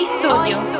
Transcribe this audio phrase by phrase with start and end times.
[0.00, 0.70] Oi Studio.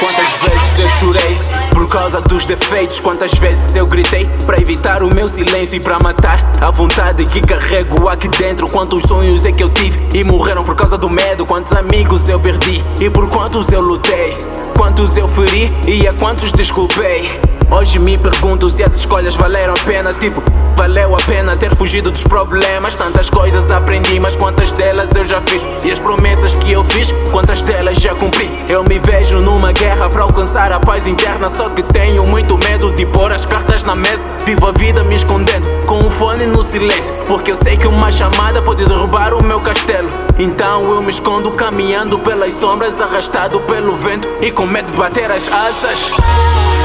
[0.00, 1.47] Quantas vezes eu chorei
[1.88, 3.00] por causa dos defeitos?
[3.00, 7.40] Quantas vezes eu gritei para evitar o meu silêncio e para matar a vontade que
[7.40, 8.66] carrego aqui dentro?
[8.66, 11.46] Quantos sonhos é que eu tive e morreram por causa do medo?
[11.46, 14.36] Quantos amigos eu perdi e por quantos eu lutei?
[14.76, 17.57] Quantos eu feri e a quantos desculpei?
[17.70, 20.10] Hoje me pergunto se as escolhas valeram a pena.
[20.10, 20.42] Tipo,
[20.74, 22.94] valeu a pena ter fugido dos problemas.
[22.94, 25.62] Tantas coisas aprendi, mas quantas delas eu já fiz?
[25.84, 28.50] E as promessas que eu fiz, quantas delas já cumpri?
[28.70, 31.50] Eu me vejo numa guerra para alcançar a paz interna.
[31.50, 34.26] Só que tenho muito medo de pôr as cartas na mesa.
[34.46, 37.12] Vivo a vida me escondendo, com o fone no silêncio.
[37.26, 40.08] Porque eu sei que uma chamada pode derrubar o meu castelo.
[40.38, 45.30] Então eu me escondo caminhando pelas sombras, arrastado pelo vento e com medo de bater
[45.30, 46.77] as asas.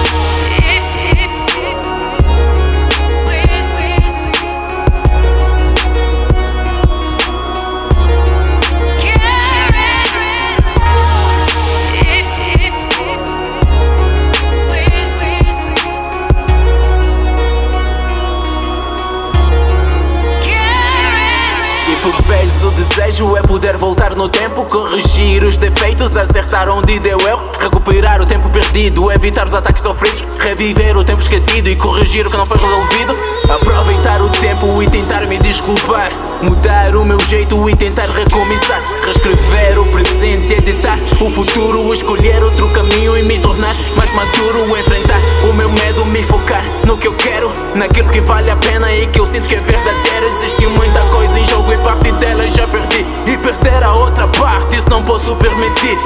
[22.95, 28.25] Desejo é poder voltar no tempo, corrigir os defeitos, acertar onde deu erro, recuperar o
[28.25, 32.45] tempo perdido, evitar os ataques sofridos, reviver o tempo esquecido e corrigir o que não
[32.45, 33.17] foi resolvido.
[33.49, 36.11] Aproveitar o tempo e tentar me desculpar,
[36.43, 42.69] mudar o meu jeito e tentar recomeçar, reescrever o presente, editar o futuro, escolher outro
[42.69, 45.19] caminho e me tornar mais maduro, enfrentar
[45.49, 49.07] o meu medo, me focar no que eu quero, naquilo que vale a pena e
[49.07, 50.27] que eu sinto que é verdadeiro.
[50.37, 53.05] Existe muita coisa jogo e parte dela já perdi.
[53.31, 55.97] E perder a outra parte, isso não posso permitir.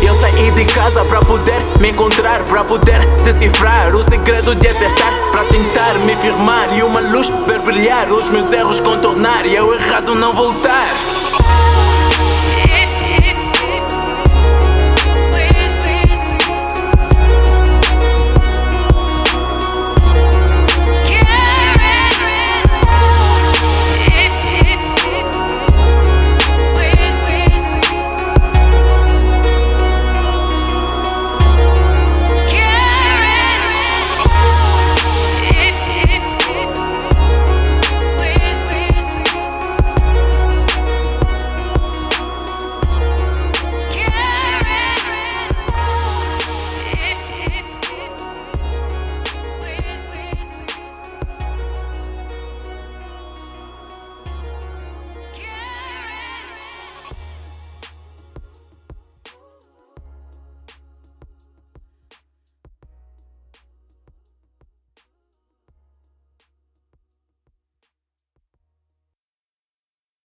[0.00, 5.12] Eu saí de casa para poder me encontrar, para poder decifrar o segredo de acertar,
[5.32, 9.74] para tentar me firmar e uma luz ver brilhar, os meus erros contornar e ao
[9.74, 10.86] errado não voltar.